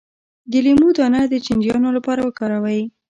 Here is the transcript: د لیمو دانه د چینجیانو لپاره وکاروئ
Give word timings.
د 0.51 0.53
لیمو 0.65 0.89
دانه 0.97 1.21
د 1.31 1.35
چینجیانو 1.45 1.89
لپاره 1.97 2.21
وکاروئ 2.23 2.81